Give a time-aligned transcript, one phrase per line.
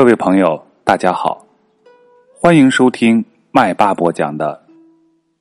[0.00, 1.46] 各位朋友，大家好，
[2.34, 4.66] 欢迎收听麦巴播讲的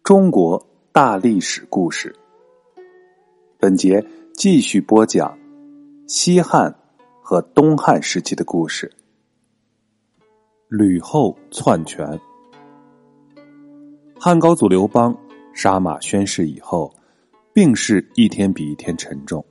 [0.04, 2.14] 中国大历史故事。
[3.58, 5.34] 本节继续播讲
[6.10, 6.76] 西汉
[7.22, 8.92] 和东汉时期的故事。
[10.68, 12.20] 吕后篡权，
[14.20, 15.16] 汉高祖刘邦
[15.54, 16.94] 杀马宣誓以后，
[17.54, 19.42] 病势一天比一天沉重，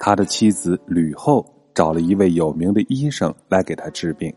[0.00, 1.46] 他的妻子吕后。
[1.74, 4.32] 找了一位有名的医生来给他治病。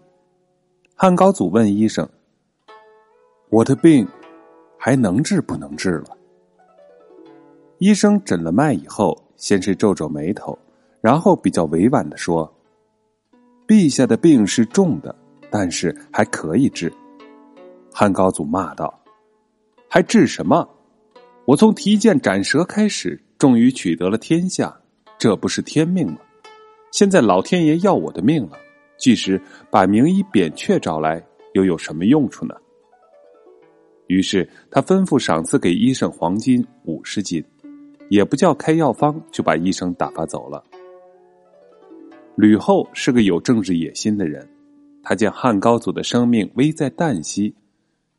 [0.96, 2.08] 汉高祖问医生
[3.50, 4.08] ：“我的病
[4.78, 6.18] 还能治不能治了？”
[7.80, 10.58] 医生诊了脉以后，先是皱皱眉头，
[11.02, 12.50] 然后比较委婉的说
[13.68, 15.14] ：“陛下的病是重的，
[15.50, 16.92] 但是还可以治。”
[17.92, 18.98] 汉高祖骂道
[19.90, 20.68] ：“还治什么？
[21.44, 24.80] 我从提剑斩蛇开始，终于取得了天下，
[25.18, 26.18] 这不是天命吗？”
[26.96, 28.58] 现在老天爷要我的命了，
[28.96, 31.22] 即使把名医扁鹊找来，
[31.52, 32.56] 又有什么用处呢？
[34.08, 37.44] 于是他吩咐赏赐给医生黄金五十斤，
[38.08, 40.64] 也不叫开药方，就把医生打发走了。
[42.38, 44.48] 吕后是个有政治野心的人，
[45.04, 47.54] 他见汉高祖的生命危在旦夕，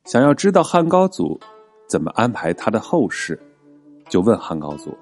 [0.05, 1.41] 想要知道汉高祖
[1.89, 3.41] 怎么安排他的后事，
[4.11, 4.95] 就问汉高祖：“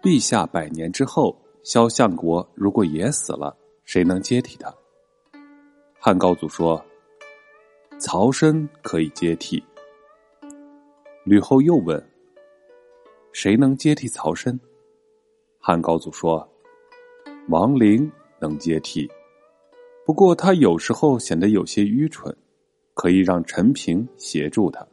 [0.00, 4.72] 陛下百年之后。”萧相国如果也死了，谁能接替他？
[5.98, 6.84] 汉高祖说
[7.98, 9.64] ：“曹参可以接替。”
[11.24, 12.06] 吕后又问
[13.32, 14.60] ：“谁能接替曹参？”
[15.58, 16.46] 汉高祖说
[17.48, 19.10] ：“王陵能接替，
[20.04, 22.36] 不过他有时候显得有些愚蠢，
[22.92, 24.86] 可以让陈平协助他。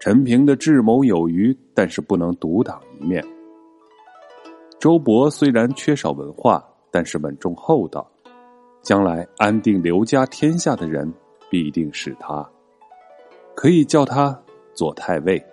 [0.00, 3.24] 陈平的智谋有余，但是不能独当一面。”
[4.80, 8.10] 周勃虽然缺少文化，但是稳重厚道，
[8.80, 11.12] 将来安定刘家天下的人
[11.50, 12.50] 必定是他，
[13.54, 14.42] 可以叫他
[14.72, 15.44] 左太尉。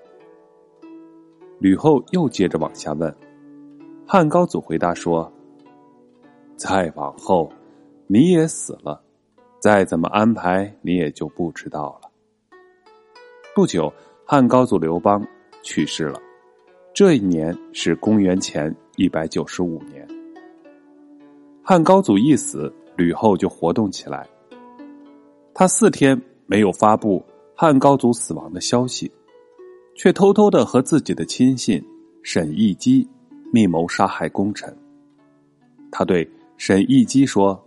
[1.59, 3.13] 吕后又接着往下问，
[4.07, 5.29] 汉高祖回答说
[6.55, 7.51] ：“再往后，
[8.07, 9.03] 你也死了，
[9.59, 12.09] 再怎么安排你也就不知道了。”
[13.53, 13.91] 不久，
[14.23, 15.21] 汉高祖刘邦
[15.63, 16.17] 去世了，
[16.93, 18.73] 这一年是公元前。
[18.97, 20.07] 一百九十五年，
[21.61, 24.27] 汉高祖一死，吕后就活动起来。
[25.53, 29.11] 他四天没有发布汉高祖死亡的消息，
[29.93, 31.79] 却偷偷的和自己的亲信
[32.23, 33.07] 沈亦基
[33.53, 34.75] 密谋杀害功臣。
[35.91, 37.63] 他对沈亦基说：“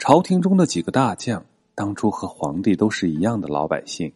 [0.00, 1.44] 朝廷中的几个大将，
[1.74, 4.10] 当初和皇帝都是一样的老百姓，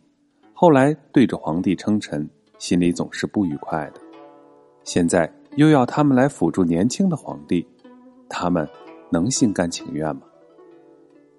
[0.54, 2.26] 后来对着皇帝称臣，
[2.58, 4.00] 心里总是不愉快的。
[4.82, 7.66] 现在。”又要他们来辅助年轻的皇帝，
[8.28, 8.66] 他们
[9.10, 10.22] 能心甘情愿吗？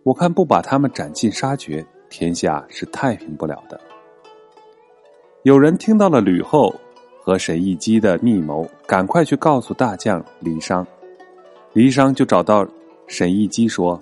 [0.04, 3.80] 我看不把他们斩尽杀绝，天下是太平不了的。
[5.42, 6.74] 有人听到了吕后
[7.22, 10.86] 和沈亦基的密谋，赶快去告诉大将黎商。
[11.74, 12.68] 黎商就找到
[13.08, 14.00] 沈亦基说：“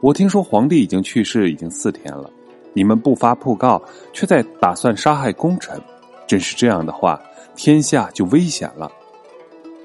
[0.00, 2.30] 我听说皇帝已经去世，已经四天了，
[2.72, 3.82] 你们不发讣告，
[4.14, 5.78] 却在打算杀害功臣，
[6.26, 7.20] 真是这样的话。”
[7.58, 8.88] 天下就危险了。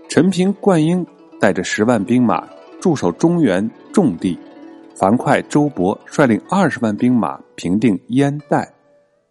[0.07, 1.03] 陈平、灌婴
[1.39, 2.47] 带着十万兵马
[2.79, 4.38] 驻守中原重地，
[4.94, 8.72] 樊哙、周勃率领二十万兵马平定燕代。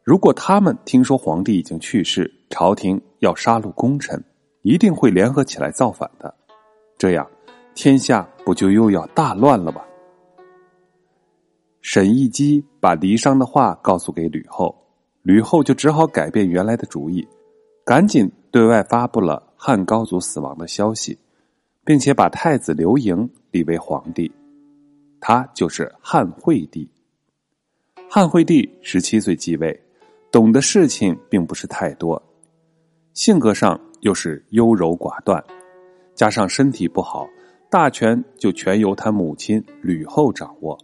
[0.03, 4.21] 如果他们听说皇帝已经去世，朝廷要杀戮功臣，
[4.63, 6.35] 一定会联合起来造反的。
[6.99, 7.25] 这样，
[7.77, 9.83] 天下不就又要大乱了吗？
[11.81, 14.77] 沈亦基把离商的话告诉给吕后，
[15.23, 17.25] 吕后就只好改变原来的主意。
[17.85, 21.19] 赶紧对外发布了汉高祖死亡的消息，
[21.85, 24.31] 并且把太子刘盈立为皇帝，
[25.21, 26.89] 他就是汉惠帝。
[28.09, 29.83] 汉惠帝十七岁继位，
[30.31, 32.23] 懂的事情并不是太多，
[33.15, 35.43] 性格上又是优柔寡断，
[36.15, 37.27] 加上身体不好，
[37.69, 40.79] 大权就全由他母亲吕后掌握。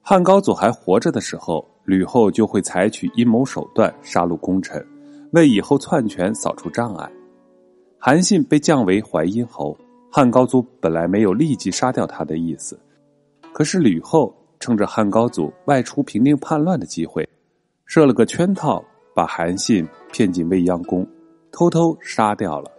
[0.00, 1.71] 汉高祖还活着的时候。
[1.84, 4.84] 吕后就会采取阴谋手段杀戮功臣，
[5.32, 7.10] 为以后篡权扫除障碍。
[7.98, 9.76] 韩信被降为淮阴侯，
[10.10, 12.78] 汉高祖本来没有立即杀掉他的意思，
[13.52, 17.28] 可是吕后趁着汉高祖外出平定叛乱的机会，
[17.84, 18.84] 设了个圈套，
[19.14, 21.06] 把韩信骗进未央宫，
[21.50, 22.70] 偷偷杀掉了。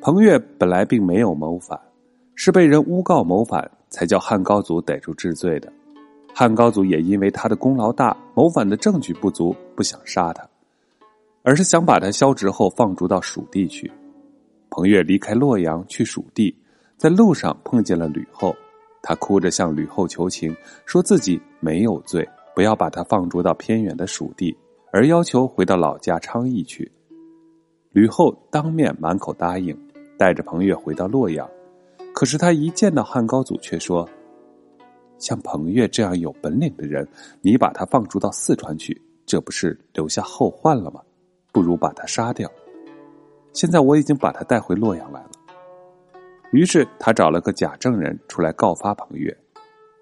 [0.00, 1.78] 彭越本来并没有谋反，
[2.34, 5.72] 是被人诬告谋反，才叫汉高祖逮住治罪的。
[6.34, 10.48] 汉高祖也因为他的功劳大，谋反的证据不足，不想杀他，
[11.42, 13.90] 而是想把他削职后放逐到蜀地去。
[14.70, 16.56] 彭越离开洛阳去蜀地，
[16.96, 18.54] 在路上碰见了吕后，
[19.02, 20.54] 他哭着向吕后求情，
[20.86, 24.56] 说自己没有罪，不要把他放逐到偏远的蜀地，
[24.92, 26.90] 而要求回到老家昌邑去。
[27.92, 29.76] 吕后当面满口答应，
[30.16, 31.48] 带着彭越回到洛阳。
[32.14, 34.08] 可是他一见到汉高祖，却说
[35.20, 37.06] ：“像彭越这样有本领的人，
[37.40, 41.00] 你把他放逐到四川去，这不是留下后患了吗？
[41.52, 42.50] 不如把他杀掉。
[43.52, 45.30] 现在我已经把他带回洛阳来了。”
[46.52, 49.36] 于是他找了个假证人出来告发彭越，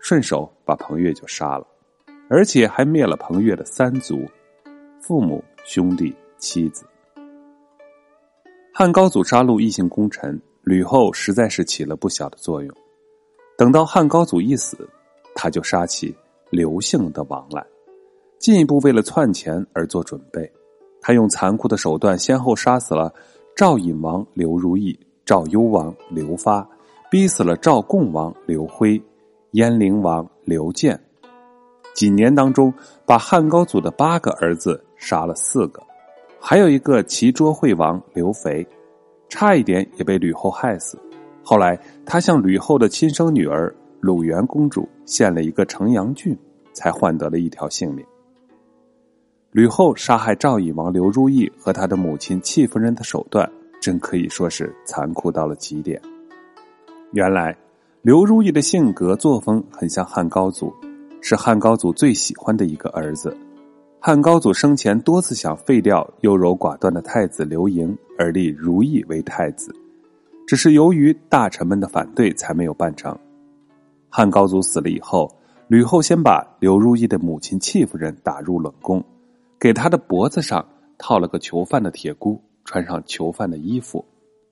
[0.00, 1.66] 顺手把彭越就杀了，
[2.30, 4.24] 而且还灭了彭越的三族：
[5.00, 6.86] 父母、兄弟、妻子。
[8.72, 12.74] 汉高祖杀戮异姓功臣，吕后实在是起了不小的作用。
[13.56, 14.88] 等到汉高祖一死，
[15.34, 16.14] 他就杀起
[16.50, 17.64] 刘姓的王来，
[18.38, 20.50] 进一步为了篡权而做准备。
[21.00, 23.12] 他用残酷的手段，先后杀死了
[23.54, 24.98] 赵隐王刘如意。
[25.24, 26.66] 赵幽王刘发
[27.10, 28.98] 逼死了赵共王刘辉，
[29.50, 30.98] 燕陵王刘建。
[31.94, 32.72] 几年当中，
[33.04, 35.82] 把汉高祖的八个儿子杀了四个，
[36.40, 38.66] 还有一个齐卓惠王刘肥，
[39.28, 40.98] 差一点也被吕后害死。
[41.44, 46.36] 后来，他向吕后的亲生女儿鲁元公主献了一个城阳郡，
[46.72, 48.04] 才换得了一条性命。
[49.52, 53.50] 吕后杀害赵隐王刘如意和他的母亲戚夫人的手段。
[53.80, 56.02] 真可以说是残酷到了极点。
[57.12, 57.56] 原来，
[58.02, 60.74] 刘如意的性格作风很像汉高祖，
[61.20, 63.34] 是汉高祖最喜欢的一个儿子。
[64.00, 69.72] 汉高祖生前多次想废掉优柔寡断的太子刘盈，而立如意为太子，
[70.44, 73.16] 只是由于大臣们的反对，才没有办成。
[74.08, 75.30] 汉高祖死了以后，
[75.68, 79.04] 吕后先把刘如意的母亲戚夫人打入冷宫，
[79.58, 80.66] 给她的脖子上
[80.96, 82.40] 套了个囚犯的铁箍。
[82.64, 84.04] 穿上囚犯的衣服，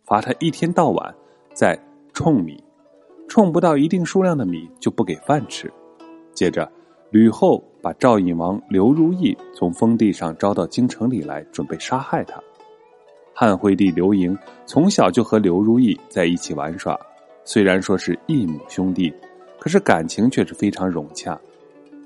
[0.07, 1.15] 罚他一天到晚
[1.53, 1.79] 在
[2.15, 2.65] 冲米，
[3.29, 5.71] 冲不到一定数量的米就不给饭吃。
[6.33, 6.67] 接着，
[7.11, 12.43] 吕后把赵隐王刘如意从封地上招到京城里来，准备杀害他。
[13.35, 16.99] 汉惠帝刘盈从小就和刘如意在一起玩耍，
[17.45, 19.13] 虽然说是异母兄弟，
[19.59, 21.39] 可是感情却是非常融洽。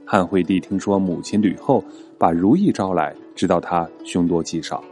[0.07, 1.85] 汉惠帝听说母亲吕后
[2.19, 4.83] 把如意招来，知道她凶多吉少。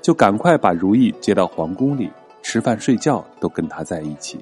[0.00, 2.10] 就赶快把如意接到皇宫里，
[2.42, 4.38] 吃饭睡觉都跟他在一起，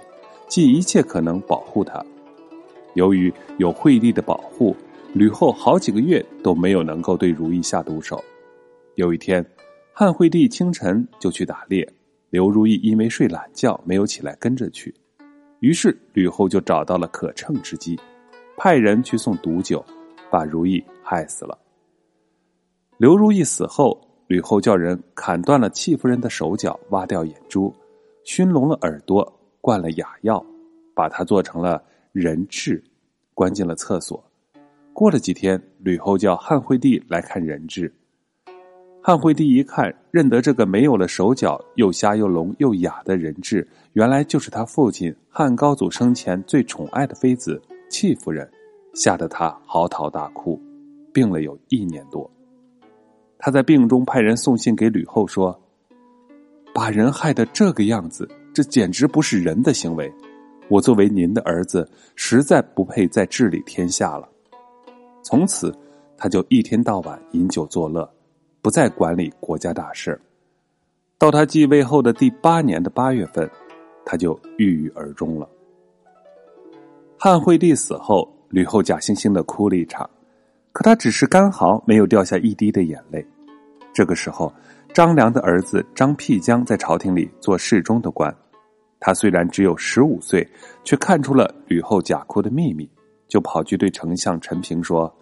[0.48, 2.04] 尽一切可能保护他。
[2.94, 4.74] 由于有惠帝的保护，
[5.14, 8.22] 吕后好几个月都没有能够对如意下毒手。
[8.96, 9.46] 有一天，
[9.92, 11.88] 汉惠帝清晨就去打猎，
[12.30, 14.92] 刘如意因为睡懒觉没有起来跟着去，
[15.62, 17.96] 于是吕后就找到了可乘之机，
[18.56, 19.84] 派人去送毒酒，
[20.28, 21.56] 把如意害死了。
[22.98, 23.98] 刘如意死后。
[24.28, 27.74] 吕后叫人砍断了戚夫人的手脚，挖掉眼珠，
[28.24, 29.30] 熏聋了耳朵，
[29.60, 30.42] 灌了哑药，
[30.94, 31.82] 把她做成了
[32.12, 32.82] 人质，
[33.34, 34.24] 关进了厕所。
[34.94, 37.92] 过了几天，吕后叫汉惠帝来看人质。
[39.04, 47.60] 汉惠帝一看，认得这个没有了手脚、又瞎又聋又哑的人质，原来就是他父亲汉高祖生前最宠爱的妃子
[47.90, 48.48] 戚夫人，
[48.94, 50.56] 吓得他嚎啕大哭，
[51.12, 52.30] 病了有一年多。
[53.38, 55.60] 他在病中派人送信给吕后说
[56.72, 60.12] ：“把人害得这个样子，这简直不是人的行为。
[60.68, 64.28] 我作为您的儿子，实在不配再治理天下了。”
[65.24, 65.76] 从此，
[66.16, 68.08] 他就一天到晚饮酒作乐，
[68.62, 70.18] 不再管理国家大事。
[71.18, 73.50] 到他继位后的第八年的八月份，
[74.06, 75.48] 他就郁郁而终了。
[77.18, 80.08] 汉惠帝死后，吕后假惺惺的哭了一场。
[80.72, 83.24] 可他只是干嚎，没有掉下一滴的眼泪。
[83.92, 84.52] 这个时候，
[84.94, 88.34] 张良的儿子张辟疆在朝廷里做侍中的官。
[88.98, 90.48] 他虽然只有十五岁，
[90.82, 92.88] 却看出了吕后假哭的秘密，
[93.28, 95.12] 就跑去对丞相陈平说：“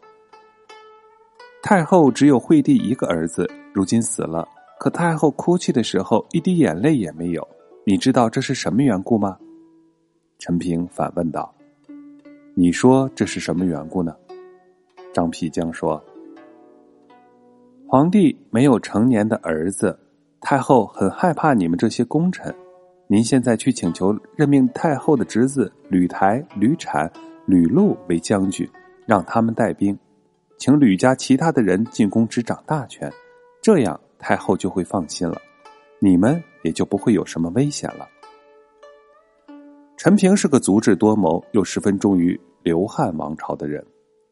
[1.62, 4.48] 太后只有惠帝一个儿子，如今死了，
[4.78, 7.46] 可太后哭泣的时候一滴眼泪也没有。
[7.84, 9.36] 你知道这是什么缘故吗？”
[10.38, 11.54] 陈平反问道
[12.54, 14.16] ：“你说这是什么缘故呢？”
[15.12, 16.02] 张丕江说
[17.86, 19.98] ：“皇帝没有成年的儿子，
[20.40, 22.54] 太后很害怕你们这些功臣。
[23.06, 27.10] 您现在去请求任命太后的侄子吕台、吕产、
[27.44, 28.66] 吕禄为将军，
[29.04, 29.98] 让他们带兵，
[30.60, 33.10] 请吕家其他的人进宫执掌大权，
[33.62, 35.40] 这样太后就会放心了，
[35.98, 38.06] 你们也就不会有什么危险了。”
[39.96, 43.82] 陈平是个足智多谋又十分忠于刘汉王朝的人。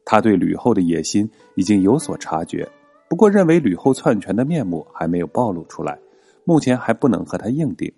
[0.05, 2.67] 他对吕后的野心已经有所察觉，
[3.07, 5.97] 不过认为吕后篡权的面目还没有暴露出来，
[6.43, 7.91] 目前还不能和他硬顶，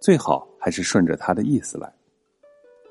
[0.00, 1.92] 最好还是顺着他的意思来。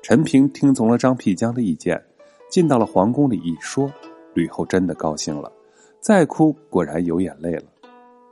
[0.00, 2.02] 陈平听从了张辟疆的意见，
[2.50, 3.90] 进到了皇宫里一说，
[4.38, 5.50] 吕后真的高兴了，
[5.98, 7.64] 再哭果然有眼泪了。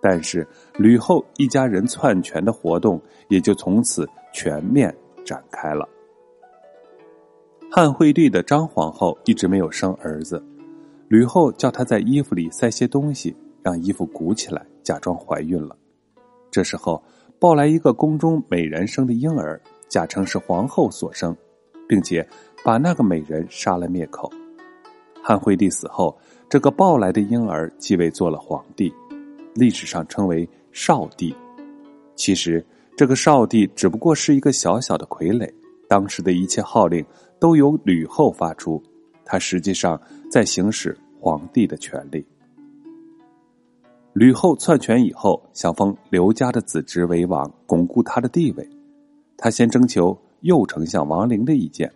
[0.01, 0.47] 但是
[0.79, 4.95] 吕后一家人篡权的活动也就从此全面
[5.25, 5.89] 展开了。
[7.73, 10.41] 汉惠帝的张皇后一直没有生儿子，
[11.09, 13.35] 吕后叫她在衣服里塞些东西，
[13.65, 15.77] 让衣服鼓起来，假装怀孕了。
[16.53, 17.03] 这时候
[17.41, 21.37] 抱来一个宫中美人生的婴儿，假称是皇后所生，
[21.89, 22.25] 并且
[22.65, 24.31] 把那个美人杀了灭口。
[25.29, 26.17] 汉惠帝死后，
[26.49, 28.95] 这个抱来的婴儿继位做了皇帝，
[29.57, 31.35] 历史上称为少帝。
[32.15, 32.65] 其实
[32.97, 35.53] 这个少帝只不过是一个小小的傀儡，
[35.89, 37.05] 当时的一切号令。
[37.41, 38.81] 都由吕后发出，
[39.25, 42.25] 他实际上在行使皇帝的权利。
[44.15, 48.67] 吕后篡权以后，想封刘家的子侄为王，巩固他的地位。
[49.37, 51.93] 他先征求右丞相王陵的意见，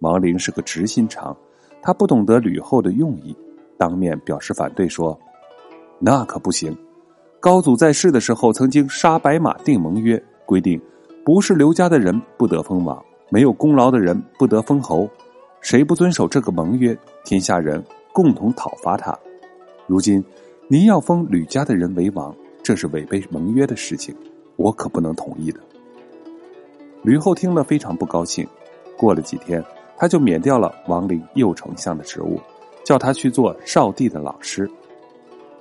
[0.00, 1.34] 王陵是个直心肠，
[1.86, 3.32] 他不懂得吕后的用意，
[3.78, 5.16] 当面表示反对，说
[6.02, 6.76] ：“那可不行。
[7.38, 10.82] 高祖在世的时候，曾经杀白马定盟约，规定
[11.24, 13.00] 不是刘家的人不得封王。”
[13.30, 15.08] 没有功劳的人不得封侯，
[15.60, 17.80] 谁不遵守这个盟约，天下人
[18.12, 19.16] 共同讨伐他。
[19.86, 20.24] 如今
[20.66, 24.12] 您要封吕家的人为王，这是违背盟约的事情，
[24.56, 25.60] 我可不能同意的。
[27.02, 28.44] 吕后听了非常不高兴。
[28.96, 29.62] 过了几天，
[29.96, 32.40] 他就免掉了王陵右丞相的职务，
[32.84, 34.70] 叫他去做少帝的老师。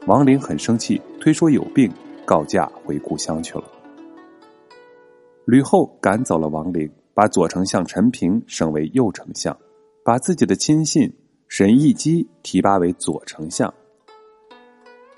[0.07, 1.91] 王陵很生气，推说有病，
[2.25, 3.63] 告假回故乡去了。
[5.45, 6.91] 吕后赶走了王陵。
[7.15, 9.57] 把左丞相陈平升为右丞相，
[10.03, 11.09] 把自己的亲信
[11.47, 13.73] 沈亦基提拔为左丞相。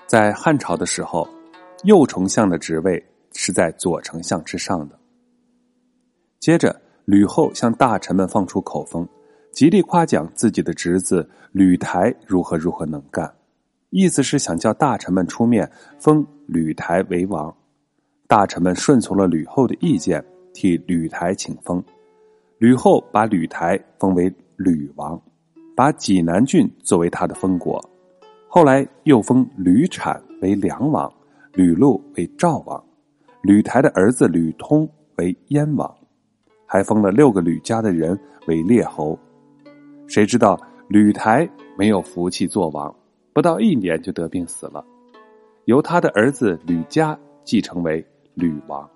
[0.06, 1.28] 在汉朝的时候，
[1.82, 4.96] 右丞相的职位是在左丞相之上的。
[6.38, 9.08] 接着，吕后向大臣们放出口风，
[9.50, 13.32] 极力夸奖自己的侄子吕台如何如何能干，
[13.88, 15.66] 意思是想叫大臣们出面
[15.98, 17.56] 封吕台为王。
[18.26, 20.22] 大臣们顺从了吕后的意见。
[20.54, 21.82] 替吕台请封，
[22.58, 25.20] 吕后把吕台封为吕王，
[25.76, 27.80] 把济南郡作为他的封国。
[28.48, 31.10] 后来又封吕产为梁王，
[31.52, 32.84] 吕禄为赵王，
[33.42, 35.94] 吕台的儿子吕通为燕王，
[36.68, 39.18] 还封了六个吕家的人为列侯。
[40.06, 41.48] 谁知道吕台
[41.78, 42.94] 没有福气做王，
[43.32, 44.84] 不到一年就得病死了，
[45.64, 48.88] 由他的儿子吕嘉继承为吕王。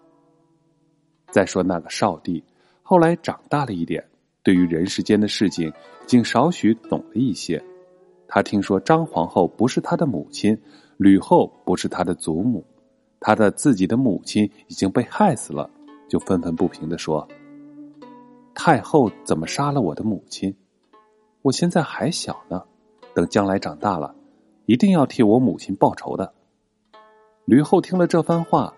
[1.30, 2.44] 再说那个少帝，
[2.82, 4.04] 后来长大了一点，
[4.42, 5.72] 对于人世间的事情，
[6.06, 7.62] 竟少许懂了一些。
[8.28, 10.58] 他听说张皇后不是他的母亲，
[10.98, 12.64] 吕后不是他的祖母，
[13.20, 15.68] 他的自己的母亲已经被害死了，
[16.08, 17.26] 就愤愤不平的说
[18.54, 20.54] ：“太后怎么杀了我的母亲？
[21.42, 22.62] 我现在还小呢，
[23.14, 24.14] 等将来长大了，
[24.66, 26.32] 一定要替我母亲报仇的。”
[27.44, 28.72] 吕后听了这番话，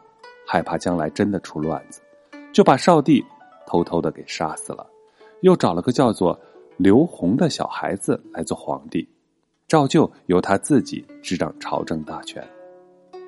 [0.46, 2.00] 害怕将来真的出乱子。
[2.52, 3.22] 就把少帝
[3.66, 4.86] 偷偷的给杀死了，
[5.40, 6.38] 又找了个叫做
[6.76, 9.06] 刘宏的小孩子来做皇帝，
[9.66, 12.42] 照旧由他自己执掌朝政大权。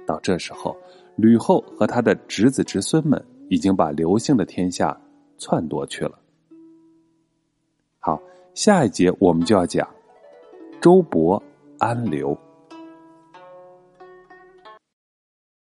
[0.06, 0.76] 到这时候，
[1.16, 4.96] 吕后和他的侄子侄孙们已经把刘姓的天下
[5.38, 6.16] 篡夺去了。
[8.06, 8.22] 好，
[8.54, 9.84] 下一节我们就要讲
[10.80, 11.42] 周勃
[11.80, 12.38] 安刘。